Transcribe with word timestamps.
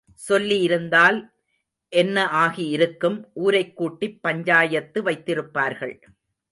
சொல்லி 0.13 0.59
இருந்தால் 0.59 1.33
என்ன 1.89 2.27
ஆகி 2.27 2.67
இருக்கும் 2.67 3.27
ஊரைக் 3.33 3.75
கூட்டிப் 3.75 4.21
பஞ்சாயத்து 4.21 5.03
வைத்திருப்பார்கள். 5.03 6.01